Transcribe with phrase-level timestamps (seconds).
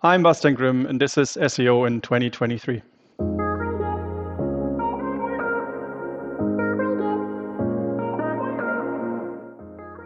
[0.00, 2.82] I'm Bastian Grimm, and this is SEO in 2023.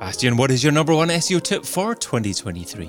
[0.01, 2.89] Bastian, what is your number one SEO tip for 2023?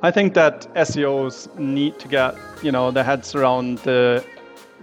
[0.00, 4.24] I think that SEOs need to get, you know, their heads around the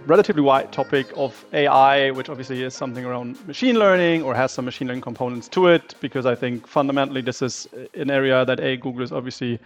[0.06, 4.66] relatively wide topic of AI, which obviously is something around machine learning or has some
[4.66, 8.76] machine learning components to it, because I think fundamentally this is an area that a
[8.76, 9.58] Google is obviously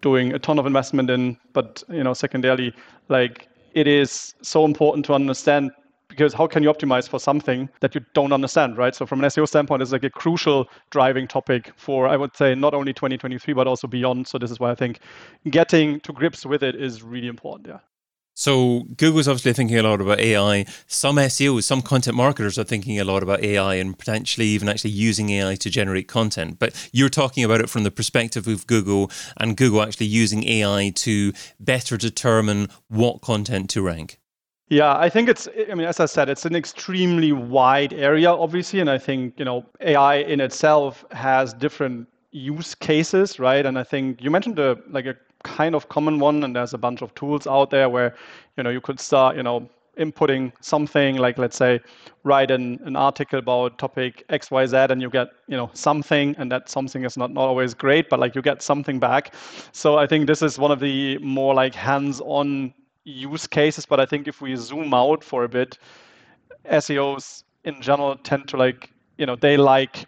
[0.00, 2.74] doing a ton of investment in, but you know, secondarily,
[3.08, 5.70] like it is so important to understand
[6.08, 8.94] because how can you optimize for something that you don't understand, right?
[8.94, 12.54] So from an SEO standpoint, it's like a crucial driving topic for I would say
[12.54, 14.26] not only 2023 but also beyond.
[14.26, 15.00] So this is why I think
[15.50, 17.68] getting to grips with it is really important.
[17.68, 17.78] Yeah.
[18.40, 20.64] So Google's obviously thinking a lot about AI.
[20.86, 24.92] Some SEOs, some content marketers are thinking a lot about AI and potentially even actually
[24.92, 26.58] using AI to generate content.
[26.58, 30.90] But you're talking about it from the perspective of Google and Google actually using AI
[30.94, 34.18] to better determine what content to rank.
[34.68, 38.80] Yeah, I think it's, I mean, as I said, it's an extremely wide area, obviously.
[38.80, 43.66] And I think, you know, AI in itself has different use cases, right?
[43.66, 46.78] And I think you mentioned a, like a kind of common one, and there's a
[46.78, 48.14] bunch of tools out there where
[48.56, 51.80] you know you could start you know inputting something like let's say
[52.24, 56.68] write an, an article about topic xyz and you get you know something and that
[56.68, 59.34] something is not, not always great but like you get something back.
[59.72, 62.72] So i think this is one of the more like hands-on
[63.04, 65.78] use cases but i think if we zoom out for a bit
[66.70, 70.06] seos in general tend to like you know they like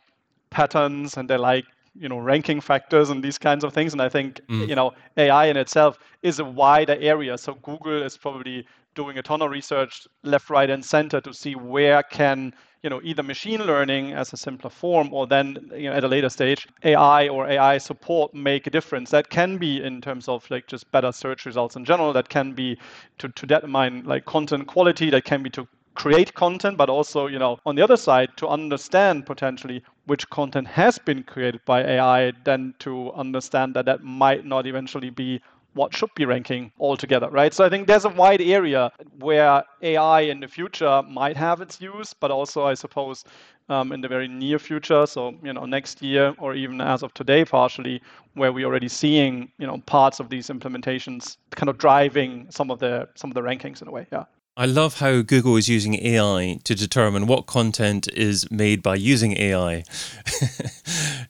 [0.50, 1.64] patterns and they like
[1.98, 3.92] you know ranking factors and these kinds of things.
[3.92, 4.68] And i think mm.
[4.68, 7.38] you know ai in itself is a wider area.
[7.38, 11.54] So google is probably doing a ton of research left right and center to see
[11.54, 15.96] where can you know either machine learning as a simpler form or then you know
[15.96, 19.10] at a later stage ai or ai support make a difference.
[19.10, 22.12] That can be in terms of like just better search results in general.
[22.12, 22.78] That can be
[23.18, 25.10] to, to determine like content quality.
[25.10, 28.48] That can be to create content, but also, you know, on the other side, to
[28.48, 34.44] understand potentially which content has been created by AI, then to understand that that might
[34.44, 35.40] not eventually be
[35.74, 37.54] what should be ranking altogether, right?
[37.54, 41.80] So I think there's a wide area where AI in the future might have its
[41.80, 43.24] use, but also I suppose
[43.68, 47.14] um, in the very near future, so you know next year or even as of
[47.14, 48.02] today, partially,
[48.34, 52.78] where we're already seeing you know parts of these implementations kind of driving some of
[52.78, 54.06] the some of the rankings in a way.
[54.12, 54.24] Yeah.
[54.54, 59.36] I love how Google is using AI to determine what content is made by using
[59.38, 59.76] AI.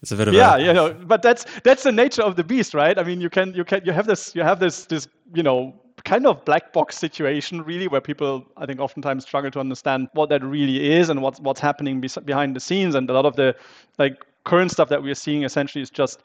[0.03, 0.59] it's a bit of yeah, a...
[0.59, 2.99] you know, but that's that's the nature of the beast, right?
[2.99, 5.73] I mean, you can you can you have this you have this this you know
[6.05, 10.29] kind of black box situation really where people i think oftentimes struggle to understand what
[10.29, 13.37] that really is and what's what's happening be- behind the scenes and a lot of
[13.37, 13.55] the
[13.99, 16.23] like current stuff that we're seeing essentially is just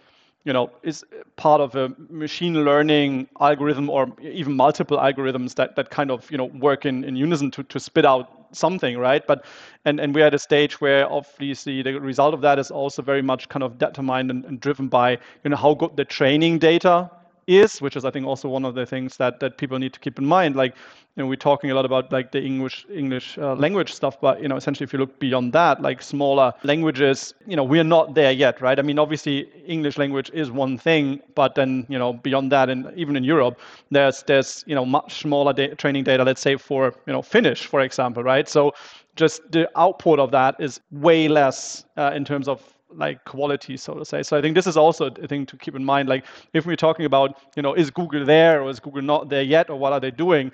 [0.47, 1.03] you know, is
[1.35, 6.37] part of a machine learning algorithm or even multiple algorithms that, that kind of, you
[6.37, 9.27] know, work in, in unison to, to spit out something, right?
[9.27, 9.43] But
[9.83, 13.21] and, and we're at a stage where obviously the result of that is also very
[13.21, 17.11] much kind of determined and, and driven by, you know, how good the training data
[17.47, 19.99] is, which is I think also one of the things that that people need to
[19.99, 20.55] keep in mind.
[20.55, 20.75] Like,
[21.17, 24.39] you know, we're talking a lot about like the English English uh, language stuff, but
[24.39, 28.13] you know, essentially if you look beyond that, like smaller languages, you know, we're not
[28.13, 28.77] there yet, right?
[28.77, 32.93] I mean, obviously English language is one thing, but then you know, beyond that, and
[32.95, 36.23] even in Europe, there's there's you know much smaller da- training data.
[36.23, 38.47] Let's say for you know Finnish, for example, right?
[38.47, 38.75] So
[39.15, 42.61] just the output of that is way less uh, in terms of
[42.91, 44.21] like quality, so to say.
[44.21, 46.07] So I think this is also a thing to keep in mind.
[46.07, 49.41] Like if we're talking about, you know, is Google there or is Google not there
[49.41, 50.51] yet, or what are they doing?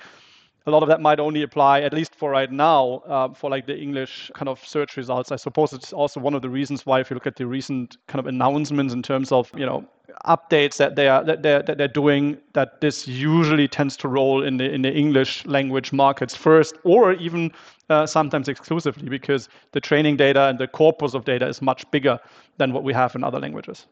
[0.65, 3.65] A lot of that might only apply, at least for right now, uh, for like
[3.67, 5.31] the English kind of search results.
[5.31, 7.97] I suppose it's also one of the reasons why, if you look at the recent
[8.07, 9.85] kind of announcements in terms of, you know,
[10.25, 14.43] updates that they are that they're, that they're doing that this usually tends to roll
[14.43, 17.51] in the in the English language markets first or even
[17.89, 22.19] uh, sometimes exclusively because the training data and the corpus of data is much bigger
[22.57, 23.87] than what we have in other languages.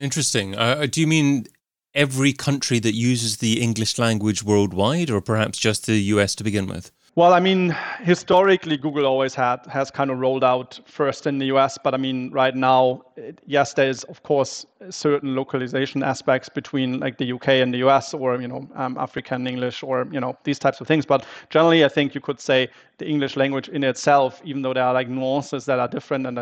[0.00, 0.56] Interesting.
[0.56, 1.46] Uh, do you mean
[1.94, 6.66] every country that uses the English language worldwide or perhaps just the US to begin
[6.66, 6.90] with?
[7.14, 11.44] Well, I mean, historically, Google always had has kind of rolled out first in the
[11.52, 13.02] US, but I mean, right now,
[13.46, 18.14] yes, there is of course certain localization aspects between like the UK and the US,
[18.14, 21.04] or you know, um, African English, or you know, these types of things.
[21.04, 24.84] But generally, I think you could say the English language in itself, even though there
[24.84, 26.38] are like nuances that are different, and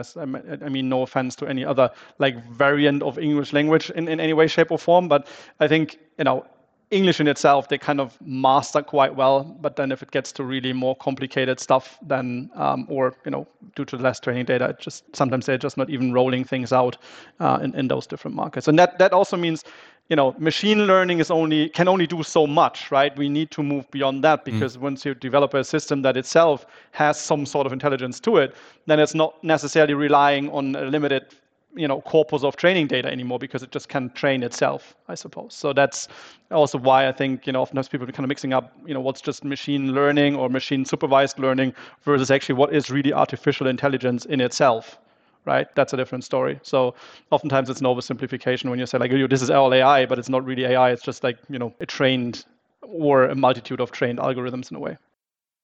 [0.65, 1.91] I mean, no offense to any other
[2.21, 5.27] like variant of English language in, in any way, shape, or form, but
[5.59, 6.47] I think you know
[6.91, 9.45] English in itself, they kind of master quite well.
[9.45, 13.47] But then if it gets to really more complicated stuff, then um, or you know
[13.77, 16.97] due to less training data, it just sometimes they're just not even rolling things out
[17.39, 18.69] uh, in, in those different markets.
[18.69, 19.65] And that that also means
[20.11, 23.17] you know, machine learning is only can only do so much, right?
[23.17, 24.45] We need to move beyond that mm.
[24.47, 24.81] because mm.
[24.81, 28.57] once you develop a system that itself has some sort of intelligence to it,
[28.87, 31.27] then it's not necessarily relying on a limited
[31.75, 35.55] you know corpus of training data anymore because it just can train itself i suppose
[35.55, 36.09] so that's
[36.51, 39.01] also why i think you know oftentimes people are kind of mixing up you know
[39.01, 41.73] what's just machine learning or machine supervised learning
[42.03, 44.99] versus actually what is really artificial intelligence in itself
[45.47, 45.75] right?
[45.75, 46.61] That's a different story.
[46.63, 46.95] So
[47.31, 50.29] oftentimes it's an oversimplification when you say like, oh, this is all AI, but it's
[50.29, 50.91] not really AI.
[50.91, 52.45] It's just like you know a trained
[52.83, 54.97] or a multitude of trained algorithms in a way.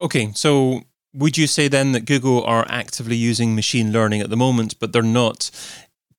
[0.01, 0.81] Okay, so
[1.13, 4.93] would you say then that Google are actively using machine learning at the moment, but
[4.93, 5.49] they're not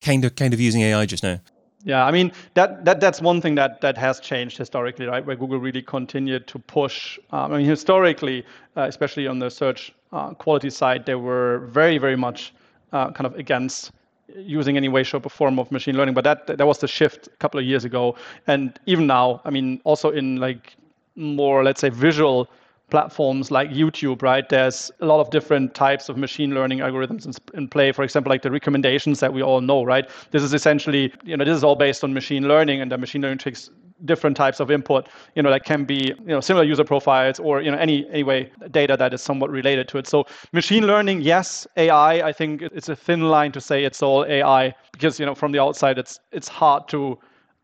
[0.02, 1.40] kind of kind of using AI just now?
[1.84, 5.24] Yeah, I mean that, that that's one thing that that has changed historically, right?
[5.24, 7.18] Where Google really continued to push.
[7.30, 8.44] Um, I mean, historically,
[8.76, 12.52] uh, especially on the search uh, quality side, they were very very much
[12.92, 13.92] uh, kind of against
[14.36, 16.14] using any way, shape, or form of machine learning.
[16.14, 18.16] But that that was the shift a couple of years ago,
[18.46, 20.76] and even now, I mean, also in like
[21.14, 22.48] more let's say visual
[22.90, 24.48] platforms like YouTube, right?
[24.48, 27.92] There's a lot of different types of machine learning algorithms in, play.
[27.92, 30.08] For example, like the recommendations that we all know, right?
[30.30, 33.22] This is essentially, you know, this is all based on machine learning, and the machine
[33.22, 33.70] learning takes
[34.04, 37.60] different types of input, you know, that can be, you know, similar user profiles or,
[37.60, 40.06] you know, any anyway data that is somewhat related to it.
[40.06, 44.24] So machine learning, yes, AI, I think it's a thin line to say it's all
[44.24, 47.18] AI because, you know, from the outside, it's it's hard to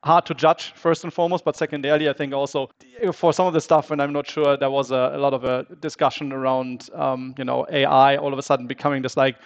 [0.05, 2.71] hard to judge first and foremost, but secondarily, I think also
[3.13, 5.45] for some of the stuff, and I'm not sure there was a, a lot of
[5.45, 9.37] a discussion around, um, you know, AI all of a sudden becoming this like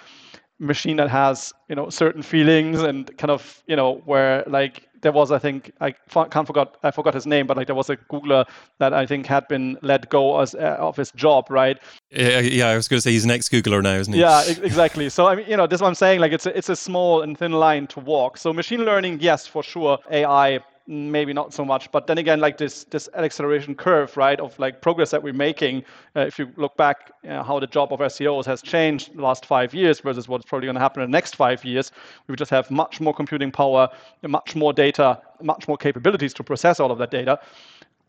[0.59, 5.13] machine that has, you know, certain feelings and kind of, you know, where like there
[5.13, 7.97] was, I think, I can't forgot, I forgot his name, but like there was a
[7.97, 8.47] Googler
[8.79, 11.79] that I think had been let go as uh, of his job, right?
[12.11, 14.21] Yeah, yeah, I was going to say he's an ex-Googler now, isn't he?
[14.21, 15.09] Yeah, exactly.
[15.09, 16.21] So I mean, you know, this is what I'm saying.
[16.21, 18.39] Like, it's a, it's a small and thin line to walk.
[18.39, 19.99] So machine learning, yes, for sure.
[20.11, 21.93] AI maybe not so much.
[21.93, 25.85] But then again, like this this acceleration curve, right, of like progress that we're making.
[26.17, 29.45] Uh, if you look back, uh, how the job of SEOs has changed the last
[29.45, 31.93] five years versus what's probably going to happen in the next five years,
[32.27, 33.89] we just have much more computing power,
[34.27, 37.39] much more data, much more capabilities to process all of that data.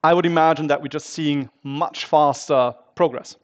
[0.04, 3.36] I would imagine that we're just seeing much faster progress.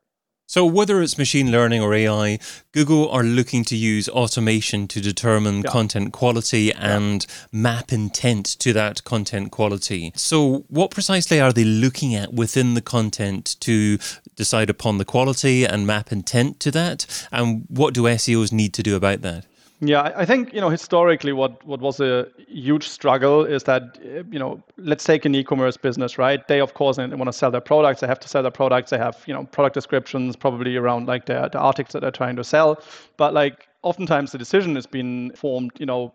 [0.48, 2.38] So, whether it's machine learning or AI,
[2.72, 5.72] Google are looking to use automation to determine yeah.
[5.72, 10.12] content quality and map intent to that content quality.
[10.16, 13.98] So, what precisely are they looking at within the content to
[14.36, 17.28] decide upon the quality and map intent to that?
[17.32, 19.46] And what do SEOs need to do about that?
[19.82, 23.98] Yeah, I think you know historically what what was a huge struggle is that
[24.32, 26.48] you know let's take an e-commerce business, right?
[26.48, 28.00] They of course they want to sell their products.
[28.00, 28.92] They have to sell their products.
[28.92, 32.38] They have you know product descriptions probably around like the the articles that they're trying
[32.38, 32.82] to sell.
[33.18, 36.14] But like oftentimes the decision has been formed you know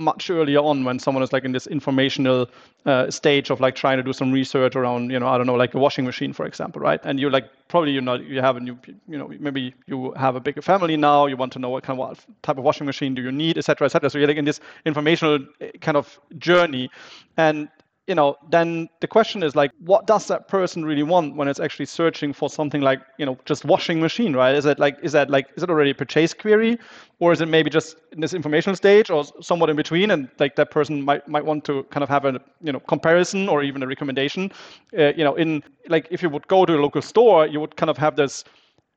[0.00, 2.48] much earlier on when someone is like in this informational
[2.86, 5.54] uh, stage of like trying to do some research around you know I don't know
[5.54, 7.00] like a washing machine for example right?
[7.04, 10.36] And you're like probably you're not you have a new you know maybe you have
[10.36, 12.86] a bigger family now you want to know what kind of what type of washing
[12.86, 16.18] machine do you need etc etc so you're like in this informational uh, kind of
[16.38, 16.90] journey.
[17.36, 17.68] And
[18.06, 21.60] you know, then the question is like, what does that person really want when it's
[21.60, 24.54] actually searching for something like, you know, just washing machine, right?
[24.54, 26.78] Is it like, is that like, is it already a purchase query,
[27.20, 30.56] or is it maybe just in this informational stage, or somewhat in between, and like
[30.56, 33.82] that person might might want to kind of have a, you know, comparison or even
[33.82, 34.50] a recommendation,
[34.98, 37.76] uh, you know, in like if you would go to a local store, you would
[37.76, 38.44] kind of have this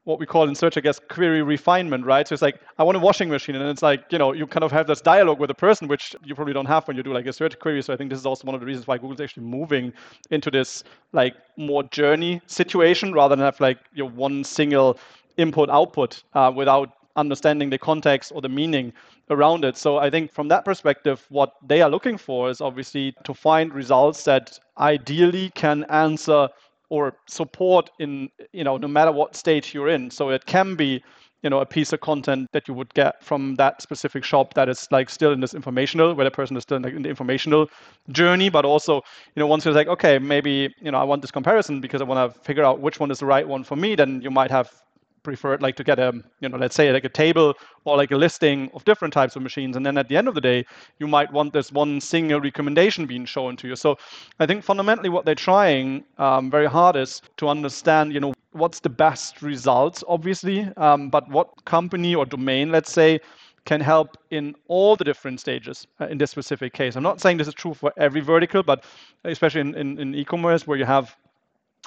[0.05, 2.27] what we call in search, I guess, query refinement, right?
[2.27, 3.55] So it's like, I want a washing machine.
[3.55, 6.15] And it's like, you know, you kind of have this dialogue with a person, which
[6.25, 7.81] you probably don't have when you do like a search query.
[7.81, 9.93] So I think this is also one of the reasons why Google's actually moving
[10.29, 10.83] into this
[11.13, 14.99] like more journey situation rather than have like your one single
[15.37, 18.91] input output uh, without understanding the context or the meaning
[19.29, 19.77] around it.
[19.77, 23.73] So I think from that perspective, what they are looking for is obviously to find
[23.73, 26.49] results that ideally can answer
[26.93, 30.11] or support in you know no matter what stage you're in.
[30.11, 31.03] So it can be
[31.41, 34.69] you know a piece of content that you would get from that specific shop that
[34.69, 37.67] is like still in this informational where the person is still in, in the informational
[38.11, 38.49] journey.
[38.49, 38.97] But also
[39.35, 42.05] you know once you're like okay maybe you know i want this comparison because i
[42.05, 44.51] want to figure out which one is the right one for me then you might
[44.51, 44.82] have
[45.23, 46.11] prefer like to get a
[46.41, 47.53] you know let's say like a table
[47.85, 50.35] or like a listing of different types of machines and then at the end of
[50.35, 50.65] the day
[50.99, 53.75] you might want this one single recommendation being shown to you.
[53.75, 53.97] So
[54.39, 58.79] i think fundamentally what they're trying um, very hard is to understand you know what's
[58.79, 63.19] the best results obviously um, but what company or domain let's say
[63.65, 66.95] can help in all the different stages uh, in this specific case.
[66.95, 68.83] I'm not saying this is true for every vertical but
[69.23, 71.15] especially in, in, in e-commerce where you have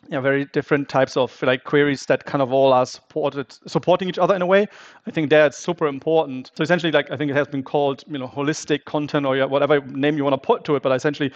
[0.05, 4.09] you know, very different types of like queries that kind of all are supported supporting
[4.09, 4.67] each other in a way.
[5.07, 6.53] I think that's super important.
[6.55, 9.81] So essentially, like I think it has been called you know holistic content or whatever
[9.81, 11.33] name you want to put to it, but essentially,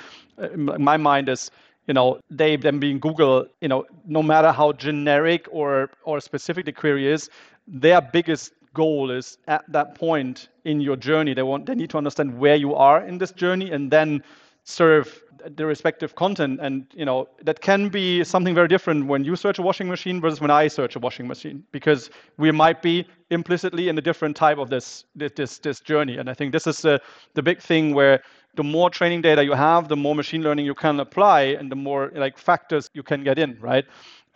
[0.56, 1.50] my mind is
[1.86, 6.64] you know they them being Google, you know, no matter how generic or or specific
[6.66, 7.28] the query is,
[7.66, 11.98] their biggest goal is at that point in your journey they want they need to
[11.98, 14.22] understand where you are in this journey and then
[14.70, 15.22] serve
[15.56, 16.60] the respective content.
[16.62, 20.20] And you know that can be something very different when you search a washing machine
[20.20, 24.36] versus when i search a washing machine because we might be implicitly in a different
[24.36, 26.18] type of this this this journey.
[26.18, 27.00] And i think this is the
[27.34, 28.22] the big thing where
[28.56, 31.76] the more training data you have the more machine learning you can apply and the
[31.76, 33.84] more like factors you can get in right?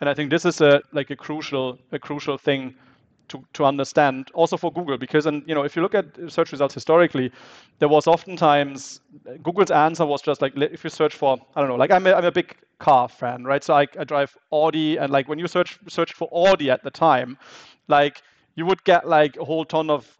[0.01, 2.75] And i think this is a like a crucial a crucial thing
[3.29, 6.51] to, to understand also for Google because and you know if you look at search
[6.51, 7.31] results historically
[7.79, 9.01] there was oftentimes
[9.43, 12.13] Google's answer was just like if you search for I don't know like I'm a,
[12.13, 13.63] I'm a big car fan right?
[13.63, 16.91] So I, I drive Audi and like when you search search for Audi at the
[16.91, 17.37] time
[17.87, 18.21] like
[18.55, 20.11] you would get like a whole ton of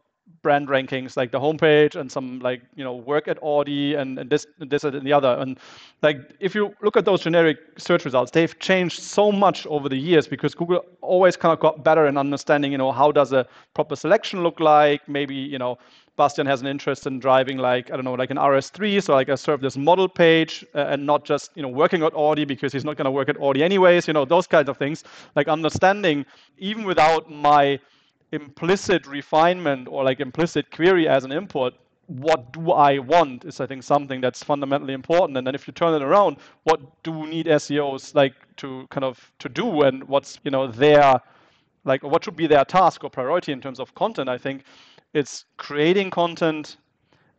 [0.45, 4.29] brand rankings like the homepage and some like you know work at Audi and, and
[4.29, 5.33] this this and the other.
[5.39, 5.57] And
[6.03, 9.97] like if you look at those generic search results they've changed so much over the
[9.97, 13.47] years because Google always kind of got better in understanding you know how does a
[13.73, 15.07] proper selection look like?
[15.09, 15.79] Maybe you know
[16.15, 19.29] Bastian has an interest in driving like I don't know like an RS3 so like
[19.29, 22.71] I serve this model page uh, and not just you know working at Audi because
[22.71, 25.03] he's not going to work at Audi anyways you know those kinds of things.
[25.35, 26.25] Like understanding
[26.57, 27.79] even without my
[28.35, 31.73] implicit refinement or like implicit query as an input
[32.07, 35.37] what do I want is I think something that's fundamentally important.
[35.37, 39.31] And then if you turn it around, what do need SEOs like to kind of
[39.39, 41.19] to do and what's you know their
[41.83, 44.29] like what should be their task or priority in terms of content?
[44.29, 44.63] I think
[45.13, 46.77] it's creating content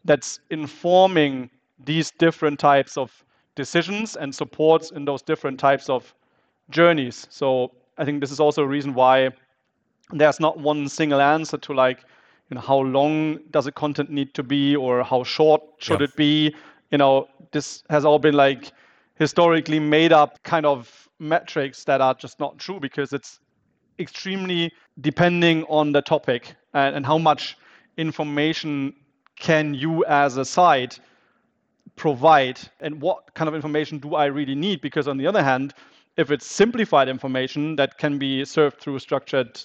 [0.05, 1.51] that's informing
[1.85, 3.25] these different types of
[3.55, 6.15] decisions and supports in those different types of
[6.71, 7.27] journeys.
[7.31, 9.31] So I think this is also a reason why
[10.13, 12.05] there's not one single answer to like
[12.51, 16.15] you know how long does a content need to be or how short should it
[16.17, 16.55] be?
[16.91, 18.73] You know this has all been like
[19.17, 23.41] historically made up kind of metrics that are just not true because it's
[23.99, 24.71] extremely
[25.01, 27.57] depending on the topic and, and how much
[27.97, 28.95] information
[29.37, 31.01] can you as a site
[31.97, 34.81] provide and what kind of information do I really need?
[34.81, 35.75] Because on the other hand
[36.17, 39.61] if it's simplified information that can be served through structured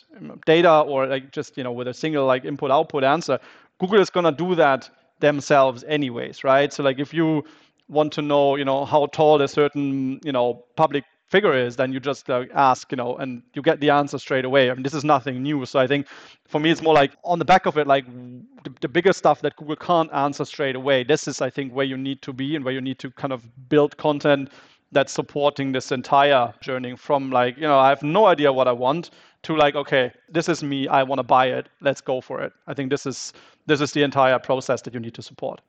[0.46, 3.40] data or like just you know with a single like input output answer
[3.80, 4.90] google is going to do that
[5.20, 6.74] themselves anyways right?
[6.74, 7.44] So like if you
[7.88, 11.94] want to know you know how tall a certain you know public figure is then
[11.94, 14.70] you just uh, ask you know and you get the answer straight away.
[14.70, 15.66] I mean this is nothing new.
[15.66, 16.08] So i think
[16.48, 18.06] for me it's more like on the back of it like
[18.64, 21.04] the, the bigger stuff that google can't answer straight away.
[21.04, 23.32] This is i think where you need to be and where you need to kind
[23.32, 24.50] of build content
[24.92, 28.72] that's supporting this entire journey from like you know i have no idea what i
[28.72, 29.10] want
[29.44, 32.54] to like okay this is me i want to buy it let's go for it
[32.68, 33.34] i think this is
[33.66, 35.62] this is the entire process that you need to support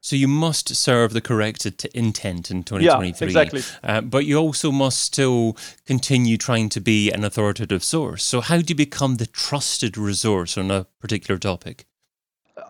[0.00, 3.08] so you must serve the correct intent in 2023.
[3.08, 3.62] Yeah, exactly.
[3.82, 5.56] Uh, but you also must still
[5.86, 8.22] continue trying to be an authoritative source.
[8.22, 11.86] So how do you become the trusted resource on a particular topic?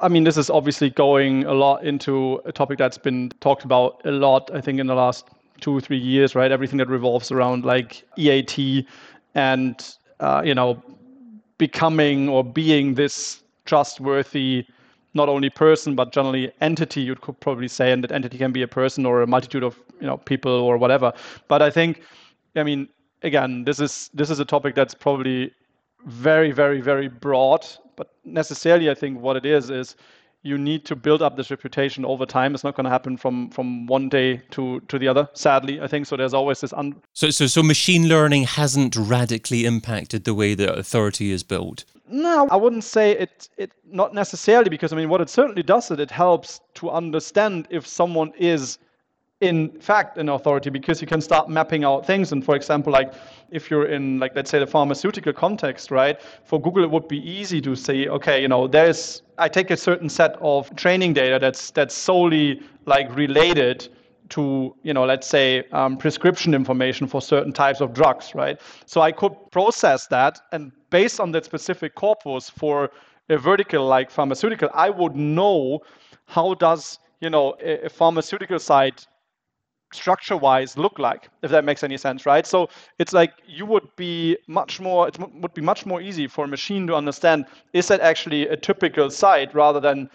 [0.01, 4.01] I mean, this is obviously going a lot into a topic that's been talked about
[4.05, 5.27] a lot, I think, in the last
[5.61, 6.51] two or three years, right?
[6.51, 8.87] Everything that revolves around like EAT
[9.35, 10.83] and uh, you know
[11.59, 14.65] becoming or being this trustworthy
[15.15, 18.63] not only person but generally entity you could probably say and that entity can be
[18.63, 21.13] a person or a multitude of you know people or whatever
[21.49, 22.03] but i think
[22.57, 22.89] i mean
[23.23, 25.51] again this is this is a topic that's probably
[26.07, 29.97] very very very broad but necessarily i think what it is is
[30.43, 32.55] you need to build up this reputation over time.
[32.55, 35.29] It's not going to happen from from one day to to the other.
[35.35, 36.17] Sadly, I think so.
[36.17, 36.73] There's always this.
[36.73, 41.85] Un- so so so machine learning hasn't radically impacted the way that authority is built.
[42.09, 43.49] No, I wouldn't say it.
[43.57, 47.67] It not necessarily because I mean, what it certainly does is it helps to understand
[47.71, 48.79] if someone is
[49.41, 52.33] in fact an authority because you can start mapping out things.
[52.33, 53.15] And for example like
[53.51, 57.19] if you're in like let's say the pharmaceutical context right for google it would be
[57.19, 61.39] easy to say okay you know there's i take a certain set of training data
[61.41, 63.89] that's that's solely like related
[64.29, 68.61] to you know let's say um, prescription information for certain types of drugs right?
[68.87, 72.91] So i could process that and based on that specific corpus for
[73.31, 75.81] a vertical like pharmaceutical i would know
[76.27, 79.07] how does you know a, a pharmaceutical site
[79.93, 82.69] structure wise look like if that makes any sense right so
[82.99, 86.49] it's like you would be much more it would be much more easy for a
[86.49, 90.11] machine to understand is that actually a typical site rather than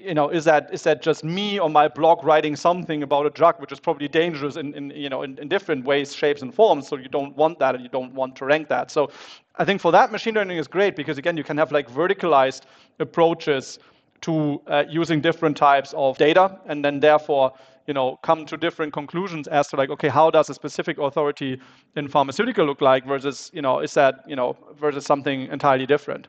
[0.00, 3.30] you know, is that is that just me on my blog writing something about a
[3.30, 6.54] drug, which is probably dangerous in, in you know in, in different ways, shapes, and
[6.54, 6.88] forms.
[6.88, 8.90] So you don't want that, and you don't want to rank that.
[8.90, 9.10] So
[9.56, 12.62] I think for that, machine learning is great because again, you can have like verticalized
[12.98, 13.78] approaches
[14.22, 17.52] to uh, using different types of data, and then therefore
[17.86, 21.60] you know come to different conclusions as to like okay how does a specific authority
[21.96, 26.28] in pharmaceutical look like versus you know is that you know versus something entirely different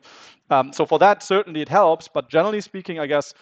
[0.50, 3.34] um, so for that certainly it helps but generally speaking i guess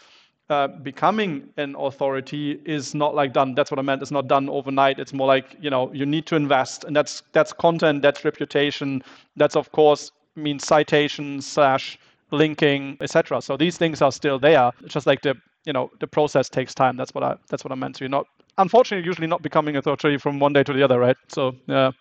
[0.51, 3.55] uh, becoming an authority is not like done.
[3.55, 4.03] That's what I meant.
[4.03, 4.99] It's not done overnight.
[4.99, 9.03] It's more like you know you need to invest, and that's that's content, that's reputation,
[9.37, 11.99] that's of course means citations slash
[12.33, 13.41] linking, etc.
[13.43, 14.73] So these things are still there.
[14.83, 16.97] It's just like the you know the process takes time.
[16.97, 17.97] That's what I that's what I meant.
[17.97, 18.27] So you're not
[18.59, 21.17] unfortunately usually not becoming a authority from one day to the other, right?
[21.29, 21.93] So yeah.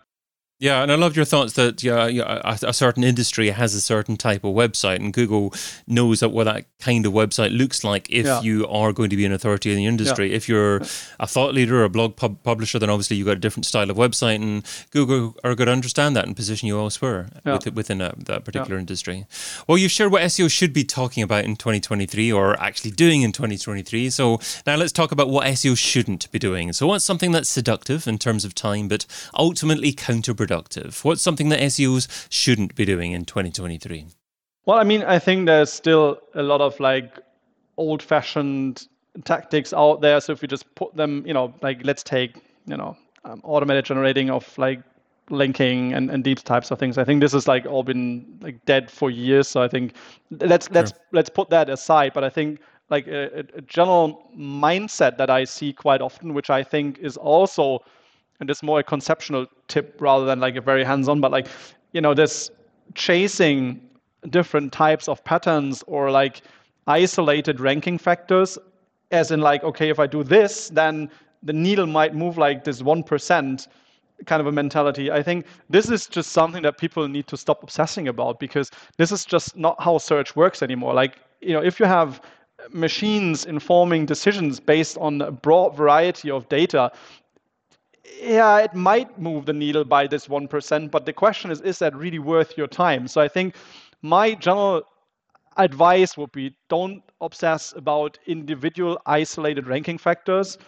[0.60, 3.80] Yeah, and I loved your thoughts that yeah, yeah, a, a, certain industry has a
[3.80, 5.54] certain type of website, and Google
[5.86, 8.42] knows that what that kind of website looks like if yeah.
[8.42, 10.28] you are going to be an authority in the industry.
[10.28, 10.36] Yeah.
[10.36, 10.82] If you're
[11.18, 13.90] a thought leader or a blog pub- publisher, then obviously you've got a different style
[13.90, 17.58] of website, and Google are going to understand that and position you elsewhere yeah.
[17.72, 19.24] within a, that particular industry.
[19.66, 23.32] Well, you've shared what SEO should be talking about in 2023 or actually doing in
[23.32, 24.10] 2023.
[24.10, 26.74] So now let's talk about what SEO shouldn't be doing.
[26.74, 30.49] So, what's something that's seductive in terms of time, but ultimately counterproductive?
[30.50, 31.04] Productive?
[31.04, 34.06] What's something that SEOs shouldn't be doing in 2023?
[34.66, 37.18] Well, I mean, I think there's still a lot of like
[37.76, 38.88] old fashioned
[39.24, 40.20] tactics out there.
[40.20, 43.84] So if we just put them, you know, like let's take, you know, um, automated
[43.84, 44.82] generating of like
[45.30, 46.98] linking and, and these types of things.
[46.98, 49.46] I think this has like all been like dead for years.
[49.46, 49.94] So I think
[50.30, 50.74] let's sure.
[50.74, 52.12] let's let's put that aside.
[52.12, 56.64] But I think like a, a general mindset that I see quite often, which I
[56.64, 57.84] think is also
[58.40, 61.46] and it's more a conceptual tip rather than like a very hands-on but like
[61.92, 62.50] you know this
[62.94, 63.80] chasing
[64.30, 66.42] different types of patterns or like
[66.86, 68.58] isolated ranking factors
[69.10, 71.10] as in like okay if i do this then
[71.42, 73.66] the needle might move like this 1%
[74.26, 75.10] kind of a mentality.
[75.10, 79.12] I think this is just something that people need to stop obsessing about because this
[79.12, 80.94] is just not how search works anymore.
[80.94, 82.20] Like you know if you have
[82.70, 86.92] machines informing decisions based on a broad variety of data
[88.20, 91.94] yeah, it might move the needle by this 1%, but the question is, is that
[91.94, 93.08] really worth your time?
[93.08, 93.54] So I think
[94.02, 94.82] my general
[95.56, 100.58] advice would be don't obsess about individual isolated ranking factors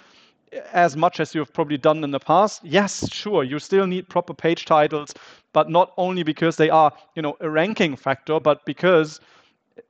[0.72, 2.62] as much as you've probably done in the past.
[2.64, 5.14] Yes, sure, you still need proper page titles,
[5.52, 9.20] but not only because they are, you know, a ranking factor, but because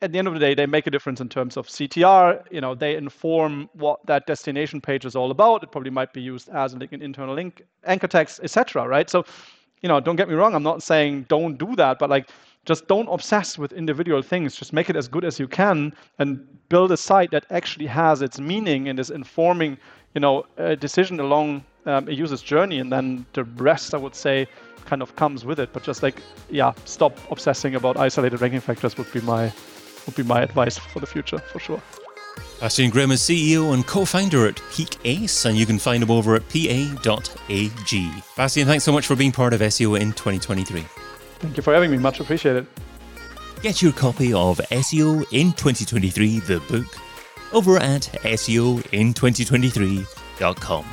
[0.01, 2.45] at the end of the day, they make a difference in terms of CTR.
[2.51, 5.63] You know, they inform what that destination page is all about.
[5.63, 8.87] It probably might be used as an internal link, anchor text, etc.
[8.87, 9.09] Right?
[9.09, 9.25] So,
[9.83, 10.55] you know, don't get me wrong.
[10.55, 12.31] I'm not saying don't do that, but like,
[12.65, 14.55] just don't obsess with individual things.
[14.55, 18.23] Just make it as good as you can and build a site that actually has
[18.23, 19.77] its meaning and is informing,
[20.15, 22.79] you know, a decision along um, a user's journey.
[22.79, 24.47] And then the rest, I would say,
[24.85, 25.73] kind of comes with it.
[25.73, 29.53] But just like, yeah, stop obsessing about isolated ranking factors would be my
[30.07, 31.83] would be my advice for the future, for sure.
[32.61, 36.35] Bastian Grimm is CEO and co-founder at Peak Ace, and you can find him over
[36.37, 38.11] at pa.ag.
[38.37, 40.81] Bastian, thanks so much for being part of SEO in 2023.
[41.41, 41.99] Thank you for having me.
[41.99, 42.69] Much appreciated.
[43.63, 46.87] Get your copy of SEO in 2023, the book,
[47.53, 50.85] over at SEOin2023.com.